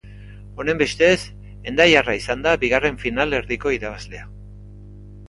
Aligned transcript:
Honenbestez, 0.61 1.19
hendaiarra 1.71 2.15
izan 2.21 2.41
da 2.45 2.53
bigarren 2.63 2.97
finalerdiko 3.05 3.75
irabazlea. 3.77 4.25